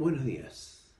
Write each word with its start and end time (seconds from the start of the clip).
Buenos 0.00 0.24
días, 0.24 0.90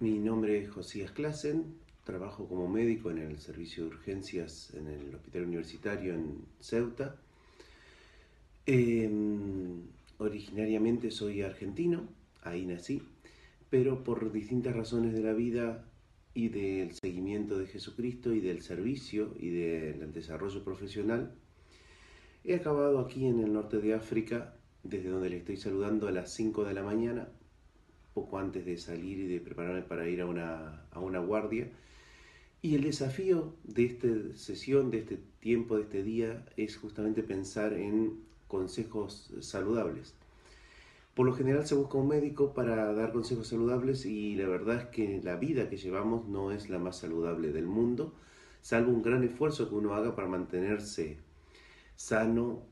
mi 0.00 0.18
nombre 0.18 0.58
es 0.58 0.68
Josías 0.68 1.12
Klassen, 1.12 1.76
trabajo 2.04 2.46
como 2.46 2.68
médico 2.68 3.10
en 3.10 3.16
el 3.16 3.38
servicio 3.38 3.84
de 3.84 3.88
urgencias 3.88 4.74
en 4.74 4.86
el 4.86 5.14
Hospital 5.14 5.44
Universitario 5.44 6.12
en 6.12 6.44
Ceuta. 6.60 7.16
Em, 8.66 9.80
originariamente 10.18 11.10
soy 11.10 11.40
argentino, 11.40 12.06
ahí 12.42 12.66
nací, 12.66 13.00
pero 13.70 14.04
por 14.04 14.30
distintas 14.30 14.76
razones 14.76 15.14
de 15.14 15.22
la 15.22 15.32
vida 15.32 15.86
y 16.34 16.50
del 16.50 16.92
seguimiento 16.92 17.58
de 17.58 17.66
Jesucristo 17.66 18.34
y 18.34 18.40
del 18.40 18.60
servicio 18.60 19.34
y 19.38 19.48
del 19.48 20.12
desarrollo 20.12 20.62
profesional, 20.64 21.32
he 22.44 22.56
acabado 22.56 22.98
aquí 22.98 23.24
en 23.24 23.40
el 23.40 23.54
norte 23.54 23.78
de 23.78 23.94
África, 23.94 24.54
desde 24.82 25.08
donde 25.08 25.30
le 25.30 25.38
estoy 25.38 25.56
saludando 25.56 26.08
a 26.08 26.12
las 26.12 26.34
5 26.34 26.64
de 26.64 26.74
la 26.74 26.82
mañana, 26.82 27.26
poco 28.14 28.38
antes 28.38 28.64
de 28.64 28.76
salir 28.76 29.18
y 29.18 29.26
de 29.28 29.40
prepararme 29.40 29.82
para 29.82 30.08
ir 30.08 30.20
a 30.20 30.26
una, 30.26 30.84
a 30.90 31.00
una 31.00 31.20
guardia. 31.20 31.68
Y 32.62 32.74
el 32.74 32.82
desafío 32.82 33.54
de 33.64 33.84
esta 33.86 34.08
sesión, 34.36 34.90
de 34.90 34.98
este 34.98 35.18
tiempo, 35.40 35.76
de 35.76 35.82
este 35.82 36.02
día, 36.02 36.44
es 36.56 36.76
justamente 36.76 37.22
pensar 37.22 37.72
en 37.72 38.20
consejos 38.48 39.32
saludables. 39.40 40.14
Por 41.14 41.26
lo 41.26 41.34
general 41.34 41.66
se 41.66 41.74
busca 41.74 41.98
un 41.98 42.08
médico 42.08 42.54
para 42.54 42.92
dar 42.92 43.12
consejos 43.12 43.48
saludables 43.48 44.06
y 44.06 44.36
la 44.36 44.48
verdad 44.48 44.76
es 44.82 44.84
que 44.86 45.20
la 45.22 45.36
vida 45.36 45.68
que 45.68 45.76
llevamos 45.76 46.28
no 46.28 46.52
es 46.52 46.70
la 46.70 46.78
más 46.78 46.98
saludable 46.98 47.52
del 47.52 47.66
mundo, 47.66 48.14
salvo 48.62 48.92
un 48.92 49.02
gran 49.02 49.24
esfuerzo 49.24 49.68
que 49.68 49.74
uno 49.74 49.94
haga 49.94 50.14
para 50.14 50.28
mantenerse 50.28 51.18
sano 51.96 52.62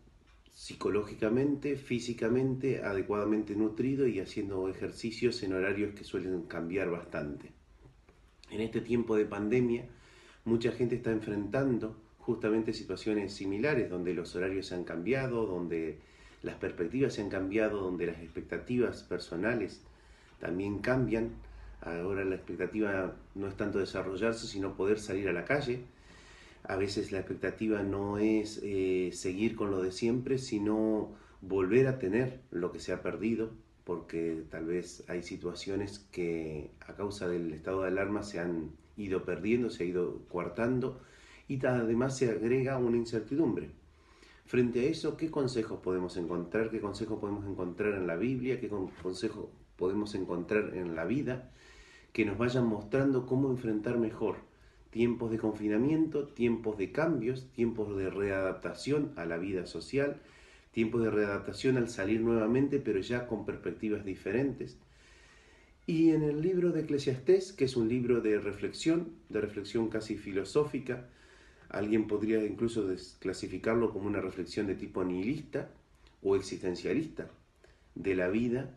psicológicamente, 0.58 1.76
físicamente, 1.76 2.82
adecuadamente 2.82 3.54
nutrido 3.54 4.08
y 4.08 4.18
haciendo 4.18 4.68
ejercicios 4.68 5.40
en 5.44 5.52
horarios 5.52 5.94
que 5.94 6.02
suelen 6.02 6.42
cambiar 6.42 6.90
bastante. 6.90 7.52
En 8.50 8.60
este 8.60 8.80
tiempo 8.80 9.14
de 9.14 9.24
pandemia, 9.24 9.84
mucha 10.44 10.72
gente 10.72 10.96
está 10.96 11.12
enfrentando 11.12 11.96
justamente 12.18 12.72
situaciones 12.72 13.34
similares, 13.34 13.88
donde 13.88 14.14
los 14.14 14.34
horarios 14.34 14.66
se 14.66 14.74
han 14.74 14.82
cambiado, 14.82 15.46
donde 15.46 16.00
las 16.42 16.56
perspectivas 16.56 17.14
se 17.14 17.22
han 17.22 17.30
cambiado, 17.30 17.80
donde 17.80 18.06
las 18.06 18.18
expectativas 18.18 19.04
personales 19.04 19.80
también 20.40 20.80
cambian. 20.80 21.30
Ahora 21.82 22.24
la 22.24 22.34
expectativa 22.34 23.14
no 23.36 23.46
es 23.46 23.56
tanto 23.56 23.78
desarrollarse, 23.78 24.48
sino 24.48 24.74
poder 24.74 24.98
salir 24.98 25.28
a 25.28 25.32
la 25.32 25.44
calle. 25.44 25.84
A 26.68 26.76
veces 26.76 27.12
la 27.12 27.18
expectativa 27.20 27.82
no 27.82 28.18
es 28.18 28.60
eh, 28.62 29.08
seguir 29.14 29.56
con 29.56 29.70
lo 29.70 29.80
de 29.80 29.90
siempre, 29.90 30.36
sino 30.36 31.08
volver 31.40 31.86
a 31.86 31.98
tener 31.98 32.42
lo 32.50 32.72
que 32.72 32.78
se 32.78 32.92
ha 32.92 33.00
perdido, 33.00 33.52
porque 33.84 34.44
tal 34.50 34.66
vez 34.66 35.02
hay 35.08 35.22
situaciones 35.22 36.06
que 36.12 36.70
a 36.86 36.92
causa 36.92 37.26
del 37.26 37.54
estado 37.54 37.80
de 37.80 37.88
alarma 37.88 38.22
se 38.22 38.38
han 38.38 38.72
ido 38.98 39.24
perdiendo, 39.24 39.70
se 39.70 39.84
ha 39.84 39.86
ido 39.86 40.20
coartando 40.28 41.00
y 41.48 41.64
además 41.64 42.18
se 42.18 42.30
agrega 42.30 42.76
una 42.76 42.98
incertidumbre. 42.98 43.70
Frente 44.44 44.80
a 44.80 44.90
eso, 44.90 45.16
¿qué 45.16 45.30
consejos 45.30 45.80
podemos 45.80 46.18
encontrar? 46.18 46.70
¿Qué 46.70 46.82
consejos 46.82 47.18
podemos 47.18 47.46
encontrar 47.46 47.94
en 47.94 48.06
la 48.06 48.16
Biblia? 48.16 48.60
¿Qué 48.60 48.68
consejos 48.68 49.46
podemos 49.76 50.14
encontrar 50.14 50.74
en 50.74 50.94
la 50.94 51.06
vida? 51.06 51.50
Que 52.12 52.26
nos 52.26 52.36
vayan 52.36 52.66
mostrando 52.66 53.24
cómo 53.24 53.48
enfrentar 53.50 53.96
mejor 53.96 54.47
tiempos 54.90 55.30
de 55.30 55.38
confinamiento, 55.38 56.28
tiempos 56.28 56.78
de 56.78 56.92
cambios, 56.92 57.50
tiempos 57.52 57.96
de 57.96 58.10
readaptación 58.10 59.12
a 59.16 59.24
la 59.24 59.38
vida 59.38 59.66
social, 59.66 60.20
tiempos 60.72 61.02
de 61.02 61.10
readaptación 61.10 61.76
al 61.76 61.88
salir 61.88 62.20
nuevamente, 62.20 62.78
pero 62.80 63.00
ya 63.00 63.26
con 63.26 63.44
perspectivas 63.44 64.04
diferentes. 64.04 64.78
Y 65.86 66.10
en 66.10 66.22
el 66.22 66.42
libro 66.42 66.72
de 66.72 66.82
Eclesiastés, 66.82 67.52
que 67.52 67.64
es 67.64 67.76
un 67.76 67.88
libro 67.88 68.20
de 68.20 68.38
reflexión, 68.38 69.12
de 69.28 69.40
reflexión 69.40 69.88
casi 69.88 70.16
filosófica, 70.16 71.08
Alguien 71.68 72.06
podría 72.06 72.44
incluso 72.44 72.88
clasificarlo 73.18 73.92
como 73.92 74.06
una 74.06 74.20
reflexión 74.20 74.66
de 74.66 74.74
tipo 74.74 75.04
nihilista 75.04 75.70
o 76.22 76.34
existencialista 76.34 77.30
de 77.94 78.14
la 78.14 78.28
vida. 78.28 78.74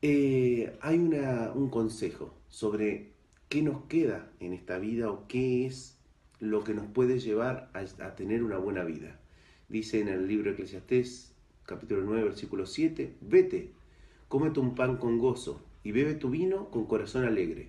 Eh, 0.00 0.76
hay 0.80 0.98
un 0.98 1.70
consejo 1.70 2.34
sobre 2.48 3.13
qué 3.54 3.62
nos 3.62 3.84
queda 3.84 4.28
en 4.40 4.52
esta 4.52 4.80
vida 4.80 5.08
o 5.12 5.28
qué 5.28 5.64
es 5.64 5.96
lo 6.40 6.64
que 6.64 6.74
nos 6.74 6.86
puede 6.86 7.20
llevar 7.20 7.70
a, 7.72 8.16
tener 8.16 8.42
una 8.42 8.58
buena 8.58 8.82
vida. 8.82 9.20
Dice 9.68 10.00
en 10.00 10.08
el 10.08 10.26
libro 10.26 10.50
Eclesiastés, 10.50 11.32
capítulo 11.64 12.02
9, 12.02 12.24
versículo 12.24 12.66
7, 12.66 13.14
vete, 13.20 13.70
cómete 14.26 14.58
un 14.58 14.74
pan 14.74 14.96
con 14.96 15.20
gozo 15.20 15.62
y 15.84 15.92
bebe 15.92 16.14
tu 16.14 16.30
vino 16.30 16.68
con 16.70 16.86
corazón 16.86 17.26
alegre, 17.26 17.68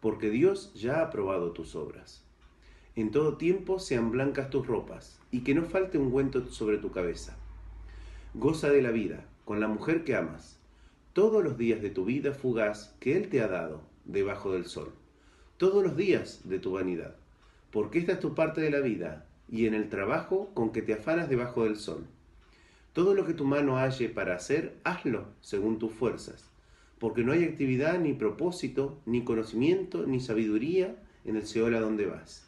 porque 0.00 0.28
Dios 0.28 0.74
ya 0.74 0.98
ha 0.98 1.02
aprobado 1.04 1.52
tus 1.52 1.76
obras. 1.76 2.24
En 2.96 3.12
todo 3.12 3.36
tiempo 3.36 3.78
sean 3.78 4.10
blancas 4.10 4.50
tus 4.50 4.66
ropas, 4.66 5.20
y 5.30 5.42
que 5.44 5.54
no 5.54 5.62
falte 5.66 5.98
un 5.98 6.06
ungüento 6.06 6.50
sobre 6.50 6.78
tu 6.78 6.90
cabeza. 6.90 7.36
Goza 8.34 8.70
de 8.70 8.82
la 8.82 8.90
vida, 8.90 9.24
con 9.44 9.60
la 9.60 9.68
mujer 9.68 10.02
que 10.02 10.16
amas, 10.16 10.58
todos 11.12 11.44
los 11.44 11.56
días 11.56 11.80
de 11.80 11.90
tu 11.90 12.04
vida 12.04 12.34
fugaz 12.34 12.96
que 12.98 13.16
Él 13.16 13.28
te 13.28 13.40
ha 13.40 13.46
dado 13.46 13.82
debajo 14.04 14.50
del 14.50 14.64
sol, 14.64 14.92
todos 15.62 15.84
los 15.84 15.96
días 15.96 16.40
de 16.42 16.58
tu 16.58 16.72
vanidad, 16.72 17.14
porque 17.70 18.00
esta 18.00 18.14
es 18.14 18.18
tu 18.18 18.34
parte 18.34 18.60
de 18.60 18.72
la 18.72 18.80
vida, 18.80 19.26
y 19.48 19.66
en 19.66 19.74
el 19.74 19.90
trabajo 19.90 20.50
con 20.54 20.72
que 20.72 20.82
te 20.82 20.92
afanas 20.92 21.28
debajo 21.28 21.62
del 21.62 21.76
sol. 21.76 22.04
Todo 22.92 23.14
lo 23.14 23.24
que 23.24 23.32
tu 23.32 23.44
mano 23.44 23.76
halle 23.76 24.08
para 24.08 24.34
hacer, 24.34 24.74
hazlo 24.82 25.26
según 25.40 25.78
tus 25.78 25.92
fuerzas, 25.92 26.50
porque 26.98 27.22
no 27.22 27.30
hay 27.30 27.44
actividad, 27.44 28.00
ni 28.00 28.12
propósito, 28.12 28.98
ni 29.06 29.22
conocimiento, 29.22 30.04
ni 30.04 30.18
sabiduría 30.18 30.96
en 31.24 31.36
el 31.36 31.46
Seol 31.46 31.76
a 31.76 31.80
donde 31.80 32.06
vas. 32.06 32.44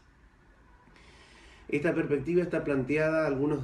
Esta 1.69 1.95
perspectiva 1.95 2.43
está 2.43 2.65
planteada, 2.65 3.29
algunos 3.29 3.61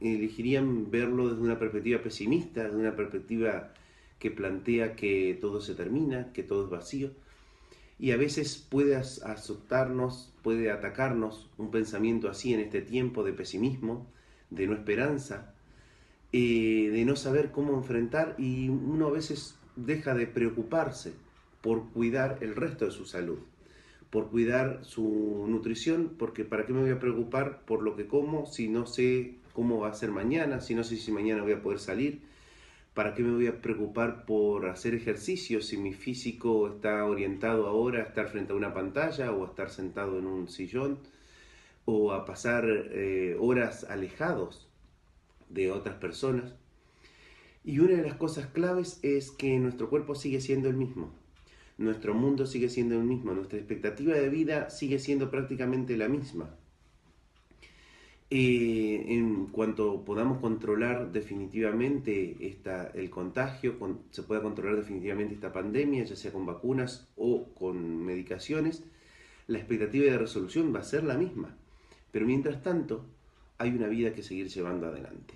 elegirían 0.00 0.90
verlo 0.90 1.28
desde 1.28 1.42
una 1.42 1.58
perspectiva 1.58 2.00
pesimista, 2.00 2.64
desde 2.64 2.78
una 2.78 2.96
perspectiva 2.96 3.74
que 4.18 4.30
plantea 4.30 4.96
que 4.96 5.36
todo 5.42 5.60
se 5.60 5.74
termina, 5.74 6.32
que 6.32 6.42
todo 6.42 6.64
es 6.64 6.70
vacío, 6.70 7.10
y 7.98 8.10
a 8.10 8.16
veces 8.16 8.58
puede 8.58 8.96
azotarnos, 8.96 10.32
puede 10.42 10.70
atacarnos 10.70 11.48
un 11.58 11.70
pensamiento 11.70 12.28
así 12.28 12.52
en 12.52 12.60
este 12.60 12.82
tiempo 12.82 13.24
de 13.24 13.32
pesimismo, 13.32 14.06
de 14.50 14.66
no 14.66 14.74
esperanza, 14.74 15.54
eh, 16.32 16.90
de 16.92 17.04
no 17.04 17.16
saber 17.16 17.50
cómo 17.50 17.74
enfrentar 17.74 18.34
y 18.38 18.68
uno 18.68 19.08
a 19.08 19.12
veces 19.12 19.56
deja 19.76 20.14
de 20.14 20.26
preocuparse 20.26 21.14
por 21.60 21.90
cuidar 21.90 22.38
el 22.42 22.54
resto 22.54 22.84
de 22.84 22.90
su 22.90 23.06
salud 23.06 23.38
por 24.10 24.30
cuidar 24.30 24.80
su 24.82 25.46
nutrición, 25.48 26.12
porque 26.18 26.44
¿para 26.44 26.64
qué 26.64 26.72
me 26.72 26.80
voy 26.80 26.90
a 26.90 26.98
preocupar 26.98 27.60
por 27.66 27.82
lo 27.82 27.96
que 27.96 28.06
como 28.06 28.46
si 28.46 28.68
no 28.68 28.86
sé 28.86 29.34
cómo 29.52 29.80
va 29.80 29.88
a 29.88 29.94
ser 29.94 30.10
mañana, 30.10 30.60
si 30.60 30.74
no 30.74 30.84
sé 30.84 30.96
si 30.96 31.12
mañana 31.12 31.42
voy 31.42 31.52
a 31.52 31.62
poder 31.62 31.78
salir? 31.78 32.20
¿Para 32.96 33.14
qué 33.14 33.22
me 33.22 33.32
voy 33.32 33.46
a 33.46 33.62
preocupar 33.62 34.24
por 34.24 34.66
hacer 34.66 34.94
ejercicio 34.94 35.60
si 35.60 35.76
mi 35.76 35.92
físico 35.92 36.66
está 36.66 37.04
orientado 37.04 37.68
ahora 37.68 38.00
a 38.00 38.06
estar 38.06 38.26
frente 38.26 38.52
a 38.52 38.56
una 38.56 38.74
pantalla 38.74 39.30
o 39.30 39.44
a 39.44 39.48
estar 39.48 39.70
sentado 39.70 40.18
en 40.18 40.26
un 40.26 40.48
sillón 40.48 40.98
o 41.84 42.12
a 42.12 42.24
pasar 42.24 42.64
eh, 42.68 43.36
horas 43.38 43.84
alejados 43.84 44.68
de 45.48 45.70
otras 45.70 45.96
personas? 45.96 46.56
Y 47.64 47.78
una 47.78 47.94
de 47.94 48.02
las 48.02 48.14
cosas 48.14 48.46
claves 48.48 48.98
es 49.04 49.30
que 49.30 49.56
nuestro 49.60 49.88
cuerpo 49.88 50.16
sigue 50.16 50.40
siendo 50.40 50.68
el 50.68 50.76
mismo 50.76 51.12
nuestro 51.78 52.14
mundo 52.14 52.46
sigue 52.46 52.68
siendo 52.68 52.94
el 52.94 53.04
mismo, 53.04 53.34
nuestra 53.34 53.58
expectativa 53.58 54.14
de 54.14 54.28
vida 54.28 54.70
sigue 54.70 54.98
siendo 54.98 55.30
prácticamente 55.30 55.96
la 55.96 56.08
misma. 56.08 56.48
Eh, 58.28 59.04
en 59.08 59.46
cuanto 59.46 60.04
podamos 60.04 60.38
controlar 60.40 61.12
definitivamente 61.12 62.36
esta, 62.40 62.88
el 62.88 63.08
contagio, 63.08 63.76
se 64.10 64.22
pueda 64.24 64.42
controlar 64.42 64.76
definitivamente 64.76 65.34
esta 65.34 65.52
pandemia, 65.52 66.04
ya 66.04 66.16
sea 66.16 66.32
con 66.32 66.44
vacunas 66.44 67.08
o 67.16 67.44
con 67.54 68.04
medicaciones, 68.04 68.82
la 69.46 69.58
expectativa 69.58 70.06
de 70.06 70.18
resolución 70.18 70.74
va 70.74 70.80
a 70.80 70.84
ser 70.84 71.04
la 71.04 71.16
misma. 71.16 71.56
Pero 72.10 72.26
mientras 72.26 72.62
tanto, 72.62 73.04
hay 73.58 73.70
una 73.70 73.86
vida 73.86 74.12
que 74.12 74.22
seguir 74.22 74.48
llevando 74.48 74.86
adelante 74.88 75.34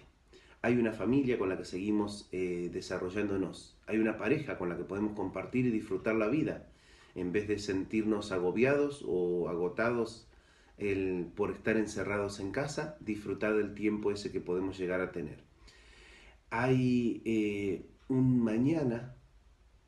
hay 0.62 0.76
una 0.76 0.92
familia 0.92 1.38
con 1.38 1.48
la 1.48 1.56
que 1.56 1.64
seguimos 1.64 2.28
eh, 2.32 2.70
desarrollándonos, 2.72 3.76
hay 3.86 3.98
una 3.98 4.18
pareja 4.18 4.58
con 4.58 4.68
la 4.68 4.76
que 4.76 4.84
podemos 4.84 5.14
compartir 5.14 5.66
y 5.66 5.70
disfrutar 5.70 6.16
la 6.16 6.28
vida, 6.28 6.66
en 7.14 7.32
vez 7.32 7.48
de 7.48 7.58
sentirnos 7.58 8.30
agobiados 8.30 9.02
o 9.06 9.48
agotados 9.48 10.26
por 11.34 11.50
estar 11.50 11.76
encerrados 11.76 12.40
en 12.40 12.52
casa, 12.52 12.96
disfrutar 13.00 13.54
del 13.54 13.74
tiempo 13.74 14.12
ese 14.12 14.32
que 14.32 14.40
podemos 14.40 14.78
llegar 14.78 15.00
a 15.00 15.12
tener. 15.12 15.38
Hay 16.50 17.22
eh, 17.24 17.86
un 18.08 18.42
mañana 18.42 19.14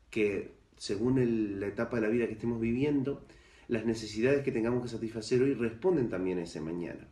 que, 0.09 0.51
según 0.77 1.59
la 1.59 1.67
etapa 1.67 1.97
de 1.97 2.03
la 2.03 2.09
vida 2.09 2.27
que 2.27 2.33
estemos 2.33 2.59
viviendo, 2.59 3.25
las 3.67 3.85
necesidades 3.85 4.43
que 4.43 4.51
tengamos 4.51 4.83
que 4.83 4.89
satisfacer 4.89 5.41
hoy 5.41 5.53
responden 5.53 6.09
también 6.09 6.37
a 6.37 6.43
ese 6.43 6.61
mañana 6.61 7.07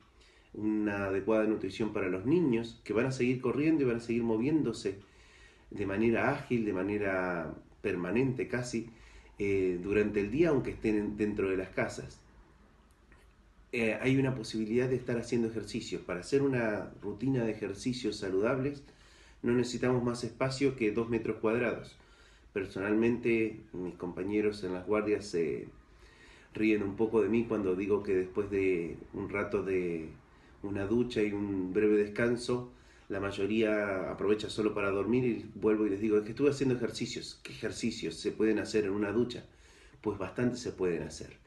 una 0.54 1.06
adecuada 1.06 1.46
nutrición 1.46 1.94
para 1.94 2.10
los 2.10 2.26
niños, 2.26 2.82
que 2.84 2.94
van 2.94 3.06
a 3.06 3.12
seguir 3.12 3.42
corriendo 3.42 3.84
y 3.84 3.88
van 3.88 3.98
a 3.98 4.02
seguir 4.02 4.24
moviéndose 4.24 5.00
de 5.70 5.86
manera 5.86 6.32
ágil, 6.32 6.66
de 6.66 6.74
manera 6.74 7.56
permanente 7.82 8.48
casi 8.48 8.90
eh, 9.40 9.80
durante 9.82 10.20
el 10.20 10.32
día, 10.32 10.50
aunque 10.50 10.72
estén 10.72 11.16
dentro 11.18 11.50
de 11.50 11.58
las 11.58 11.70
casas. 11.70 12.20
Eh, 13.74 13.98
hay 14.02 14.18
una 14.18 14.36
posibilidad 14.36 14.90
de 14.90 14.96
estar 14.98 15.18
haciendo 15.18 15.48
ejercicios. 15.48 16.02
Para 16.02 16.20
hacer 16.22 16.42
una 16.42 16.92
rutina 17.02 17.46
de 17.46 17.52
ejercicios 17.52 18.18
saludables 18.18 18.84
no 19.44 19.54
necesitamos 19.54 20.04
más 20.04 20.24
espacio 20.24 20.76
que 20.76 20.92
dos 20.92 21.10
metros 21.10 21.38
cuadrados. 21.38 21.96
Personalmente, 22.54 23.62
mis 23.74 23.96
compañeros 23.96 24.64
en 24.64 24.74
las 24.74 24.86
guardias 24.86 25.26
se 25.26 25.68
ríen 26.54 26.84
un 26.84 26.96
poco 26.96 27.22
de 27.22 27.30
mí 27.30 27.46
cuando 27.48 27.76
digo 27.76 28.04
que 28.04 28.14
después 28.14 28.52
de 28.52 28.98
un 29.14 29.30
rato 29.30 29.64
de 29.64 30.10
una 30.64 30.86
ducha 30.86 31.24
y 31.24 31.32
un 31.32 31.74
breve 31.74 31.98
descanso, 31.98 32.72
la 33.10 33.20
mayoría 33.20 34.12
aprovecha 34.12 34.50
solo 34.50 34.74
para 34.74 34.92
dormir 34.92 35.26
y 35.26 35.46
vuelvo 35.56 35.88
y 35.88 35.92
les 35.92 36.02
digo, 36.02 36.18
es 36.18 36.24
que 36.24 36.32
estuve 36.32 36.50
haciendo 36.50 36.76
ejercicios. 36.76 37.40
¿Qué 37.44 37.54
ejercicios 37.54 38.16
se 38.16 38.32
pueden 38.32 38.60
hacer 38.60 38.86
en 38.86 38.92
una 38.92 39.12
ducha? 39.12 39.46
Pues 40.02 40.18
bastante 40.20 40.58
se 40.58 40.72
pueden 40.72 41.04
hacer. 41.04 41.38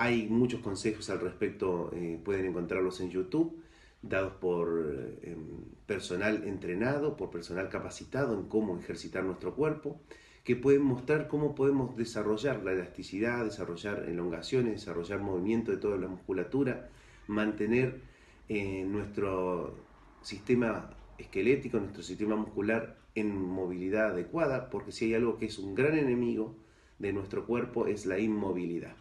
Hay 0.00 0.28
muchos 0.28 0.60
consejos 0.60 1.10
al 1.10 1.20
respecto, 1.20 1.90
eh, 1.92 2.20
pueden 2.24 2.46
encontrarlos 2.46 3.00
en 3.00 3.10
YouTube, 3.10 3.60
dados 4.00 4.34
por 4.34 4.94
eh, 4.94 5.32
em, 5.32 5.64
personal 5.86 6.44
entrenado, 6.46 7.16
por 7.16 7.30
personal 7.30 7.68
capacitado 7.68 8.38
en 8.38 8.44
cómo 8.44 8.78
ejercitar 8.78 9.24
nuestro 9.24 9.56
cuerpo, 9.56 10.00
que 10.44 10.54
pueden 10.54 10.82
mostrar 10.82 11.26
cómo 11.26 11.56
podemos 11.56 11.96
desarrollar 11.96 12.62
la 12.62 12.74
elasticidad, 12.74 13.44
desarrollar 13.44 14.08
elongaciones, 14.08 14.74
desarrollar 14.74 15.18
movimiento 15.18 15.72
de 15.72 15.78
toda 15.78 15.96
la 15.96 16.06
musculatura, 16.06 16.88
mantener 17.26 18.00
eh, 18.48 18.84
nuestro 18.84 19.74
sistema 20.22 20.90
esquelético, 21.18 21.80
nuestro 21.80 22.04
sistema 22.04 22.36
muscular 22.36 22.96
en 23.16 23.36
movilidad 23.36 24.10
adecuada, 24.10 24.70
porque 24.70 24.92
si 24.92 25.06
hay 25.06 25.14
algo 25.14 25.38
que 25.38 25.46
es 25.46 25.58
un 25.58 25.74
gran 25.74 25.98
enemigo 25.98 26.54
de 27.00 27.12
nuestro 27.12 27.46
cuerpo 27.46 27.88
es 27.88 28.06
la 28.06 28.20
inmovilidad. 28.20 28.94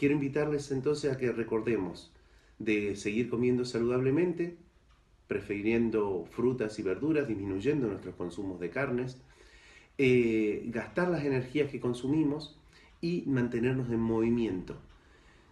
Quiero 0.00 0.14
invitarles 0.14 0.70
entonces 0.70 1.12
a 1.12 1.18
que 1.18 1.30
recordemos 1.30 2.10
de 2.58 2.96
seguir 2.96 3.28
comiendo 3.28 3.66
saludablemente, 3.66 4.56
prefiriendo 5.26 6.24
frutas 6.30 6.78
y 6.78 6.82
verduras, 6.82 7.28
disminuyendo 7.28 7.86
nuestros 7.86 8.14
consumos 8.14 8.58
de 8.60 8.70
carnes, 8.70 9.20
eh, 9.98 10.62
gastar 10.68 11.10
las 11.10 11.22
energías 11.26 11.70
que 11.70 11.80
consumimos 11.80 12.58
y 13.02 13.24
mantenernos 13.26 13.90
en 13.90 14.00
movimiento. 14.00 14.74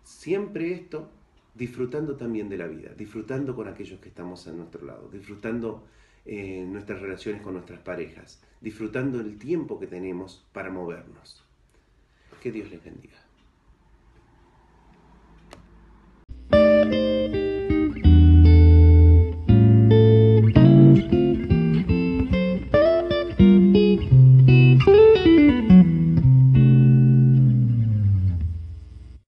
Siempre 0.03 0.73
esto 0.73 1.11
disfrutando 1.55 2.17
también 2.17 2.49
de 2.49 2.57
la 2.57 2.69
vida, 2.69 2.95
disfrutando 2.97 3.55
con 3.55 3.69
aquellos 3.69 4.01
que 4.01 4.09
estamos 4.09 4.49
a 4.49 4.53
nuestro 4.53 4.83
lado, 4.87 5.11
disfrutando 5.11 5.85
eh, 6.25 6.65
nuestras 6.67 7.03
relaciones 7.03 7.43
con 7.43 7.53
nuestras 7.53 7.81
parejas, 7.81 8.43
disfrutando 8.63 9.21
el 9.21 9.37
tiempo 9.37 9.79
que 9.79 9.89
tenemos 9.89 10.49
para 10.55 10.71
movernos. 10.71 11.45
Que 12.43 12.51
Dios 12.51 12.71
les 12.71 12.83
bendiga. 12.83 13.28